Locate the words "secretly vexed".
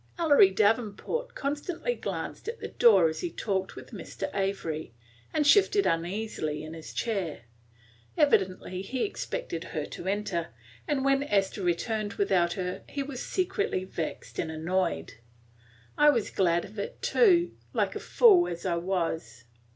13.23-14.39